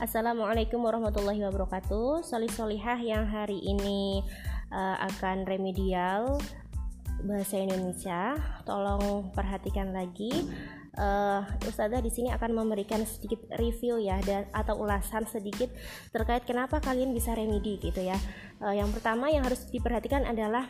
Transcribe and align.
Assalamualaikum 0.00 0.80
warahmatullahi 0.80 1.44
wabarakatuh. 1.44 2.24
Solih 2.24 2.48
solihah 2.48 2.96
yang 3.04 3.28
hari 3.28 3.60
ini 3.60 4.24
uh, 4.72 4.96
akan 4.96 5.44
remedial 5.44 6.40
bahasa 7.20 7.60
Indonesia. 7.60 8.32
Tolong 8.64 9.28
perhatikan 9.36 9.92
lagi. 9.92 10.48
Uh, 10.96 11.44
Ustazah 11.68 12.00
di 12.00 12.08
sini 12.08 12.32
akan 12.32 12.64
memberikan 12.64 13.04
sedikit 13.04 13.44
review 13.60 14.00
ya 14.00 14.16
dan 14.24 14.48
atau 14.56 14.80
ulasan 14.80 15.28
sedikit 15.28 15.68
terkait 16.16 16.48
kenapa 16.48 16.80
kalian 16.80 17.12
bisa 17.12 17.36
remedi 17.36 17.76
gitu 17.76 18.00
ya. 18.00 18.16
Uh, 18.56 18.72
yang 18.72 18.88
pertama 18.96 19.28
yang 19.28 19.44
harus 19.44 19.68
diperhatikan 19.68 20.24
adalah 20.24 20.64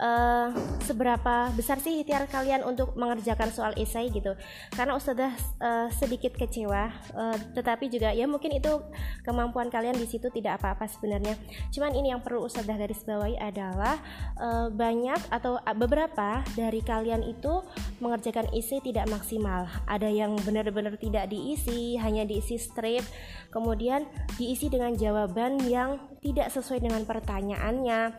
uh, 0.00 0.48
seberapa 0.84 1.52
besar 1.52 1.80
sih 1.80 2.00
ikhtiar 2.02 2.28
kalian 2.28 2.64
untuk 2.64 2.94
mengerjakan 2.96 3.52
soal 3.52 3.72
esai 3.76 4.08
gitu? 4.12 4.36
Karena 4.72 4.96
ustazah 4.96 5.32
uh, 5.60 5.88
sedikit 5.92 6.36
kecewa 6.36 6.92
uh, 7.16 7.36
tetapi 7.56 7.88
juga 7.92 8.12
ya 8.12 8.24
mungkin 8.24 8.56
itu 8.56 8.80
kemampuan 9.24 9.68
kalian 9.68 9.96
di 9.96 10.06
situ 10.08 10.28
tidak 10.32 10.60
apa-apa 10.62 10.88
sebenarnya. 10.88 11.36
Cuman 11.72 11.92
ini 11.96 12.12
yang 12.12 12.22
perlu 12.24 12.44
ustazah 12.46 12.76
garis 12.76 13.04
bawahi 13.04 13.36
adalah 13.40 13.98
uh, 14.40 14.68
banyak 14.72 15.18
atau 15.32 15.60
beberapa 15.76 16.44
dari 16.54 16.80
kalian 16.80 17.24
itu 17.26 17.64
mengerjakan 18.00 18.48
esai 18.52 18.80
tidak 18.84 19.08
maksimal. 19.08 19.68
Ada 19.88 20.08
yang 20.08 20.36
benar-benar 20.44 20.96
tidak 21.00 21.28
diisi 21.32 21.96
hanya 22.00 22.22
diisi 22.22 22.56
strip 22.60 23.04
kemudian 23.50 24.04
diisi 24.36 24.68
dengan 24.68 24.92
jawaban 24.92 25.62
yang 25.64 25.96
tidak 26.20 26.50
sesuai 26.52 26.82
dengan 26.82 27.02
pertanyaannya 27.06 28.12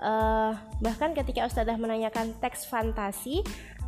uh, 0.00 0.52
bahkan 0.80 1.12
ketika 1.12 1.46
ustazah 1.46 1.76
menanyakan 1.76 2.32
teks 2.40 2.66
fantasi 2.66 3.44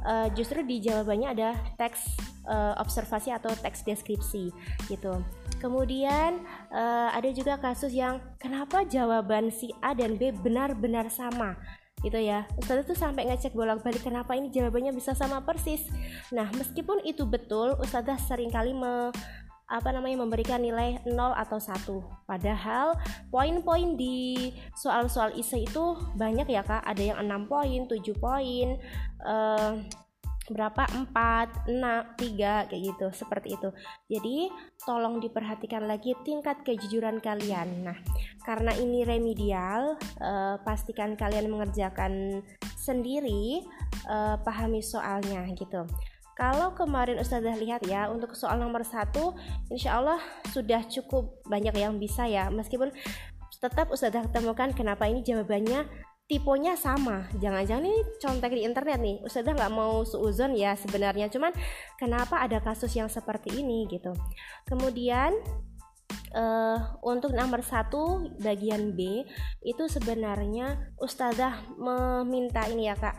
uh, 0.07 0.29
justru 0.37 0.62
di 0.62 0.79
jawabannya 0.85 1.29
ada 1.33 1.48
teks 1.80 2.07
uh, 2.47 2.77
observasi 2.79 3.32
atau 3.35 3.51
teks 3.52 3.82
deskripsi 3.82 4.52
gitu. 4.87 5.23
Kemudian 5.59 6.43
uh, 6.74 7.15
ada 7.15 7.30
juga 7.30 7.54
kasus 7.59 7.95
yang 7.95 8.19
kenapa 8.38 8.82
jawaban 8.82 9.51
si 9.54 9.71
A 9.79 9.95
dan 9.95 10.19
B 10.19 10.35
benar-benar 10.35 11.07
sama? 11.07 11.54
Gitu 12.02 12.19
ya. 12.19 12.51
Ustazah 12.59 12.82
tuh 12.82 12.99
sampai 12.99 13.30
ngecek 13.30 13.54
bolak-balik 13.54 14.02
kenapa 14.02 14.35
ini 14.35 14.51
jawabannya 14.51 14.91
bisa 14.91 15.15
sama 15.15 15.38
persis? 15.47 15.87
Nah 16.35 16.51
meskipun 16.51 16.99
itu 17.07 17.23
betul 17.23 17.79
Ustazah 17.79 18.19
sering 18.19 18.51
kali 18.51 18.74
me 18.74 19.15
apa 19.73 19.88
namanya 19.88 20.20
memberikan 20.20 20.60
nilai 20.60 21.01
0 21.09 21.16
atau 21.32 21.56
1 21.56 22.28
padahal 22.28 22.92
poin-poin 23.32 23.96
di 23.96 24.52
soal-soal 24.76 25.32
ISE 25.32 25.64
itu 25.64 25.96
banyak 26.20 26.45
ya 26.52 26.60
kak. 26.60 26.84
Ada 26.84 27.16
yang 27.16 27.18
6 27.24 27.48
poin 27.48 27.80
7 27.88 27.96
poin 28.20 28.68
uh, 29.24 29.80
berapa? 30.52 30.84
4, 31.09 31.73
6, 31.73 31.73
3 31.73 32.68
kayak 32.68 32.82
gitu. 32.92 33.06
Seperti 33.16 33.56
itu. 33.56 33.73
Jadi 34.12 34.52
tolong 34.84 35.16
diperhatikan 35.24 35.88
lagi 35.88 36.12
tingkat 36.20 36.60
kejujuran 36.68 37.24
kalian. 37.24 37.88
Nah 37.88 37.96
karena 38.45 38.76
ini 38.76 39.09
remedial 39.09 39.96
uh, 40.20 40.60
pastikan 40.60 41.16
kalian 41.16 41.48
mengerjakan 41.48 42.45
sendiri 42.76 43.62
uh, 44.10 44.36
pahami 44.42 44.82
soalnya 44.82 45.46
gitu 45.54 45.86
kalau 46.43 46.74
kemarin 46.74 47.23
Ustazah 47.23 47.54
lihat 47.54 47.87
ya 47.87 48.10
untuk 48.10 48.35
soal 48.35 48.59
nomor 48.59 48.82
satu 48.82 49.38
Insya 49.71 50.02
Allah 50.02 50.18
sudah 50.51 50.82
cukup 50.90 51.38
banyak 51.46 51.71
yang 51.79 52.02
bisa 52.02 52.26
ya. 52.26 52.51
Meskipun 52.51 52.90
tetap 53.62 53.95
Ustazah 53.95 54.26
temukan 54.35 54.74
kenapa 54.74 55.07
ini 55.07 55.23
jawabannya 55.23 55.87
tipenya 56.26 56.74
sama. 56.74 57.30
Jangan-jangan 57.38 57.87
ini 57.87 58.02
contek 58.18 58.59
di 58.59 58.66
internet 58.66 58.98
nih. 58.98 59.23
Ustazah 59.23 59.54
nggak 59.54 59.70
mau 59.70 60.02
suuzon 60.02 60.59
ya 60.59 60.74
sebenarnya. 60.74 61.30
Cuman 61.30 61.54
kenapa 61.95 62.43
ada 62.43 62.59
kasus 62.59 62.90
yang 62.98 63.07
seperti 63.07 63.63
ini 63.63 63.87
gitu. 63.87 64.10
Kemudian 64.66 65.31
uh, 66.34 66.98
untuk 67.06 67.38
nomor 67.38 67.62
satu 67.62 68.34
bagian 68.42 68.98
B 68.98 69.22
itu 69.62 69.84
sebenarnya 69.86 70.91
Ustazah 70.98 71.70
meminta 71.78 72.66
ini 72.66 72.91
ya 72.91 72.98
kak 72.98 73.14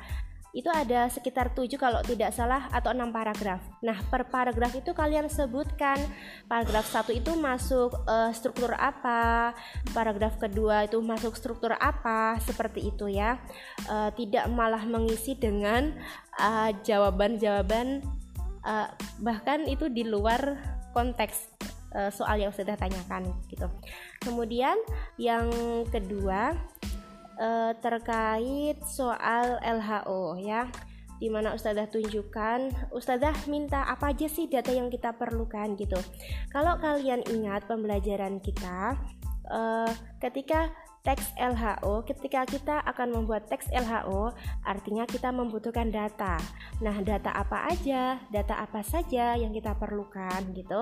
itu 0.53 0.69
ada 0.69 1.09
sekitar 1.09 1.49
7 1.57 1.65
kalau 1.81 2.05
tidak 2.05 2.29
salah 2.29 2.69
atau 2.69 2.93
6 2.93 3.09
paragraf. 3.09 3.57
Nah, 3.81 3.97
per 4.05 4.29
paragraf 4.29 4.69
itu 4.77 4.93
kalian 4.93 5.25
sebutkan 5.25 5.97
paragraf 6.45 6.85
1 6.85 7.09
itu 7.09 7.33
masuk 7.33 7.97
uh, 8.05 8.29
struktur 8.29 8.77
apa, 8.77 9.57
paragraf 9.97 10.37
kedua 10.37 10.85
itu 10.85 11.01
masuk 11.01 11.33
struktur 11.33 11.73
apa, 11.73 12.37
seperti 12.45 12.93
itu 12.93 13.09
ya. 13.09 13.41
Uh, 13.89 14.13
tidak 14.13 14.45
malah 14.53 14.85
mengisi 14.85 15.33
dengan 15.33 15.97
uh, 16.37 16.69
jawaban-jawaban 16.85 18.05
uh, 18.61 18.93
bahkan 19.25 19.65
itu 19.65 19.89
di 19.89 20.05
luar 20.05 20.61
konteks 20.93 21.49
uh, 21.97 22.13
soal 22.13 22.37
yang 22.37 22.53
sudah 22.53 22.77
tanyakan 22.77 23.33
gitu. 23.49 23.65
Kemudian 24.21 24.77
yang 25.17 25.49
kedua 25.89 26.53
uh, 27.39 27.71
terkait 27.79 28.77
soal 28.85 29.57
LHO 29.61 30.37
ya 30.41 30.67
di 31.21 31.31
mana 31.31 31.55
Ustazah 31.55 31.87
tunjukkan 31.87 32.91
Ustazah 32.91 33.47
minta 33.47 33.87
apa 33.87 34.11
aja 34.11 34.27
sih 34.27 34.51
data 34.51 34.75
yang 34.75 34.91
kita 34.91 35.15
perlukan? 35.15 35.71
gitu. 35.79 35.95
Kalau 36.51 36.75
kalian 36.83 37.23
ingat 37.31 37.63
pembelajaran 37.63 38.43
kita 38.43 38.99
uh, 39.47 39.91
ketika 40.19 40.67
teks 41.03 41.35
LHO 41.35 42.07
ketika 42.07 42.47
kita 42.47 42.79
akan 42.87 43.11
membuat 43.11 43.51
teks 43.51 43.67
LHO 43.75 44.31
artinya 44.63 45.03
kita 45.03 45.35
membutuhkan 45.35 45.91
data. 45.91 46.39
Nah 46.79 46.95
data 47.03 47.35
apa 47.35 47.67
aja? 47.67 48.23
Data 48.31 48.63
apa 48.63 48.79
saja 48.83 49.35
yang 49.35 49.51
kita 49.51 49.75
perlukan? 49.75 50.39
Gitu. 50.55 50.81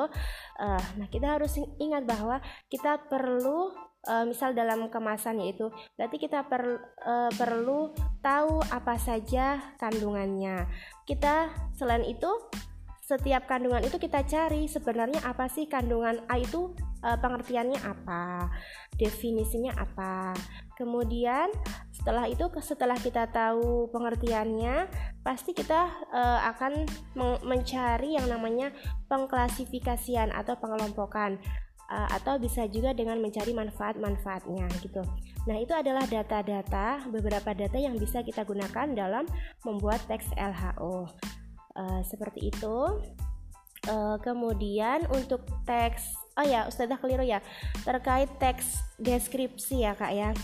Uh, 0.61 0.84
nah 0.97 1.09
kita 1.09 1.41
harus 1.41 1.57
ingat 1.81 2.06
bahwa 2.06 2.38
kita 2.69 3.01
perlu 3.09 3.73
uh, 4.07 4.25
misal 4.25 4.53
dalam 4.57 4.89
kemasan 4.89 5.41
yaitu 5.41 5.69
berarti 5.97 6.17
kita 6.17 6.45
per, 6.47 6.63
uh, 7.06 7.31
perlu 7.34 7.94
tahu 8.22 8.62
apa 8.69 8.95
saja 8.97 9.75
kandungannya. 9.78 10.66
Kita 11.06 11.51
selain 11.75 12.06
itu 12.06 12.29
setiap 13.01 13.44
kandungan 13.44 13.84
itu 13.84 14.00
kita 14.00 14.23
cari 14.23 14.72
sebenarnya 14.72 15.19
apa 15.28 15.51
sih 15.51 15.67
kandungan 15.67 16.23
A 16.31 16.40
itu 16.40 16.72
uh, 17.03 17.17
pengertiannya 17.19 17.84
apa 17.84 18.47
definisinya 18.95 19.75
apa. 19.75 20.31
Kemudian 20.79 21.51
setelah 21.91 22.25
itu 22.31 22.47
setelah 22.63 22.95
kita 22.95 23.28
tahu 23.29 23.91
pengertiannya 23.91 24.88
pasti 25.22 25.51
kita 25.51 25.91
uh, 26.09 26.40
akan 26.56 26.88
mencari 27.45 28.17
yang 28.17 28.25
namanya 28.31 28.72
pengklasifikasian 29.11 30.31
atau 30.34 30.57
pengelompokan 30.57 31.38
uh, 31.91 32.09
atau 32.16 32.40
bisa 32.40 32.66
juga 32.72 32.96
dengan 32.96 33.19
mencari 33.19 33.52
manfaat-manfaatnya 33.52 34.66
gitu. 34.79 35.03
Nah, 35.46 35.57
itu 35.59 35.75
adalah 35.75 36.07
data-data 36.07 37.06
beberapa 37.12 37.52
data 37.52 37.75
yang 37.75 38.00
bisa 38.00 38.24
kita 38.24 38.47
gunakan 38.47 38.96
dalam 38.96 39.28
membuat 39.68 40.00
teks 40.07 40.31
LHO. 40.40 41.12
Uh, 41.75 42.02
seperti 42.07 42.50
itu. 42.50 42.78
Uh, 43.90 44.13
kemudian 44.22 45.09
untuk 45.09 45.41
teks 45.66 46.13
oh 46.38 46.46
ya 46.46 46.69
Ustazah 46.69 47.02
keliru 47.02 47.25
ya 47.25 47.41
terkait 47.81 48.29
teks 48.38 48.78
deskripsi 49.02 49.81
ya 49.81 49.97
kak 49.97 50.13
ya 50.13 50.38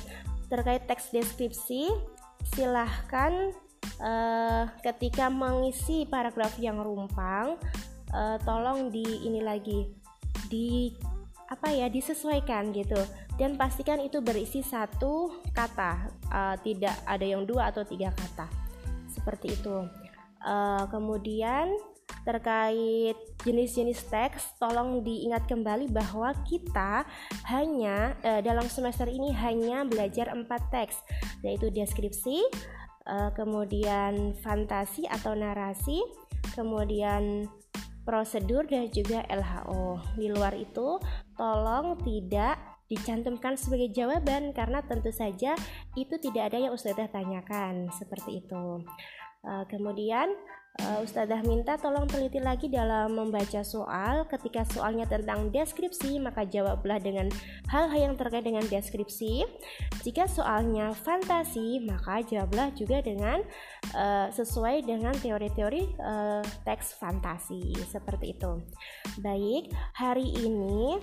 terkait 0.50 0.90
teks 0.90 1.14
deskripsi 1.14 1.85
silahkan 2.58 3.53
uh, 4.02 4.66
ketika 4.81 5.29
mengisi 5.29 6.09
paragraf 6.09 6.58
yang 6.58 6.81
rumpang 6.81 7.62
uh, 8.09 8.41
tolong 8.41 8.90
di 8.90 9.06
ini 9.06 9.46
lagi 9.46 9.85
di 10.50 10.97
apa 11.47 11.72
ya 11.72 11.88
disesuaikan 11.88 12.75
gitu. 12.75 13.00
Dan 13.40 13.56
pastikan 13.56 14.02
itu 14.03 14.19
berisi 14.19 14.59
satu 14.62 15.44
kata 15.56 16.12
uh, 16.31 16.56
tidak 16.62 16.96
ada 17.08 17.25
yang 17.25 17.47
dua 17.47 17.72
atau 17.72 17.88
tiga 17.88 18.12
kata. 18.12 18.47
Seperti 19.12 19.56
itu. 19.56 19.88
Uh, 20.44 20.85
kemudian 20.94 21.73
terkait 22.23 23.16
jenis-jenis 23.44 24.03
teks 24.08 24.59
tolong 24.59 25.03
diingat 25.03 25.47
kembali 25.47 25.91
bahwa 25.91 26.32
kita 26.47 27.03
hanya 27.47 28.16
uh, 28.23 28.40
dalam 28.44 28.67
semester 28.67 29.08
ini 29.08 29.32
hanya 29.32 29.84
belajar 29.88 30.32
empat 30.32 30.59
teks 30.72 31.03
yaitu 31.44 31.72
deskripsi 31.72 32.44
uh, 33.08 33.32
kemudian 33.35 34.35
fantasi 34.44 35.08
atau 35.08 35.35
narasi 35.35 36.03
kemudian 36.55 37.47
prosedur 38.08 38.64
dan 38.64 38.88
juga 38.88 39.28
LHO 39.28 40.16
di 40.16 40.32
luar 40.32 40.56
itu 40.56 40.96
tolong 41.36 42.00
tidak 42.08 42.56
dicantumkan 42.88 43.59
sebagai 43.59 43.92
jawaban 43.92 44.56
karena 44.56 44.80
tentu 44.80 45.12
saja 45.12 45.59
itu 46.00 46.16
tidak 46.24 46.56
ada 46.56 46.58
yang 46.64 46.72
Ustazah 46.72 47.12
tanyakan 47.12 47.92
seperti 47.92 48.40
itu. 48.48 48.88
Uh, 49.44 49.68
kemudian 49.68 50.32
uh, 50.84 51.00
Ustazah 51.02 51.41
minta 51.46 51.78
tolong 51.78 52.06
teliti 52.06 52.38
lagi 52.38 52.70
dalam 52.70 53.18
membaca 53.18 53.62
soal. 53.66 54.26
Ketika 54.29 54.66
soalnya 54.70 55.09
tentang 55.09 55.50
deskripsi 55.50 56.22
maka 56.22 56.46
jawablah 56.46 57.02
dengan 57.02 57.32
hal-hal 57.72 58.12
yang 58.12 58.16
terkait 58.20 58.46
dengan 58.46 58.66
deskripsi. 58.68 59.46
Jika 60.06 60.29
soalnya 60.29 60.94
fantasi 60.94 61.82
maka 61.82 62.22
jawablah 62.26 62.74
juga 62.78 63.02
dengan 63.02 63.41
uh, 63.97 64.28
sesuai 64.29 64.85
dengan 64.85 65.16
teori-teori 65.18 65.97
uh, 66.02 66.44
teks 66.68 66.97
fantasi. 66.97 67.73
Seperti 67.88 68.38
itu. 68.38 68.62
Baik 69.22 69.73
hari 69.97 70.30
ini 70.38 71.02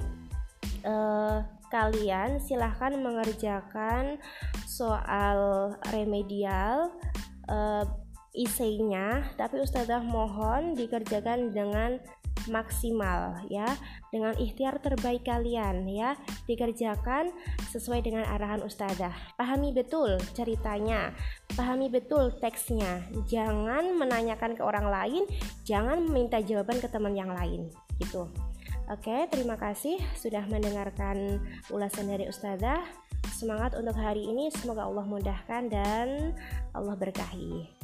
uh, 0.86 1.42
kalian 1.72 2.38
silahkan 2.38 2.94
mengerjakan 2.94 4.22
soal 4.68 5.74
remedial 5.90 6.94
uh, 7.50 7.82
isinya 8.34 9.22
tapi 9.38 9.62
ustazah 9.62 10.02
mohon 10.02 10.74
dikerjakan 10.74 11.54
dengan 11.54 12.02
maksimal 12.50 13.40
ya. 13.48 13.68
Dengan 14.12 14.36
ikhtiar 14.36 14.78
terbaik 14.82 15.24
kalian 15.26 15.88
ya. 15.88 16.18
Dikerjakan 16.44 17.32
sesuai 17.72 18.04
dengan 18.04 18.26
arahan 18.28 18.60
ustazah. 18.66 19.14
Pahami 19.38 19.72
betul 19.72 20.20
ceritanya 20.36 21.14
pahami 21.54 21.88
betul 21.88 22.34
teksnya. 22.42 23.06
Jangan 23.30 23.96
menanyakan 23.96 24.58
ke 24.58 24.62
orang 24.62 24.90
lain 24.90 25.22
jangan 25.64 26.02
meminta 26.02 26.42
jawaban 26.42 26.82
ke 26.82 26.88
teman 26.90 27.14
yang 27.16 27.32
lain 27.32 27.70
gitu. 28.02 28.28
Oke, 28.92 29.24
terima 29.32 29.56
kasih 29.56 29.96
sudah 30.12 30.44
mendengarkan 30.44 31.40
ulasan 31.72 32.04
dari 32.04 32.28
Ustazah. 32.28 32.84
Semangat 33.32 33.72
untuk 33.80 33.96
hari 33.96 34.28
ini, 34.28 34.52
semoga 34.52 34.84
Allah 34.84 35.08
mudahkan 35.08 35.72
dan 35.72 36.36
Allah 36.76 36.92
berkahi. 36.92 37.83